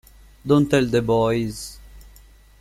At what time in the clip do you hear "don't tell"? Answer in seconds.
0.47-0.83